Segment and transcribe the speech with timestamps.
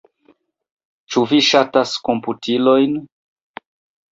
[1.15, 2.99] Ĉu vi ŝatas komputilojn?